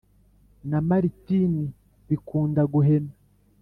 [0.69, 1.65] Na Maritini
[2.07, 3.13] Bikundaguhena